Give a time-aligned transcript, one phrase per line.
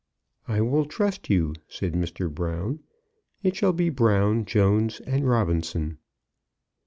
[0.47, 2.27] "I will trust you," said Mr.
[2.33, 2.79] Brown.
[3.43, 5.99] "It shall be Brown, Jones, and Robinson."